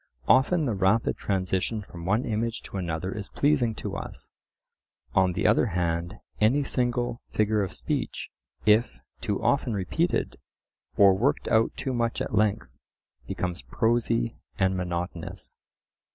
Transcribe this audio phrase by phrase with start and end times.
[0.27, 4.31] Often the rapid transition from one image to another is pleasing to us:
[5.13, 8.31] on the other hand, any single figure of speech
[8.65, 10.37] if too often repeated,
[10.97, 12.75] or worked out too much at length,
[13.27, 15.55] becomes prosy and monotonous.